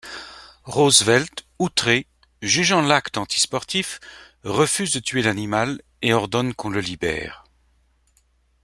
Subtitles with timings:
[0.63, 2.07] Roosevelt, outré,
[2.41, 3.99] jugeant l'acte anti-sportif,
[4.43, 7.43] refuse de tuer l'animal et ordonne qu'on le libère.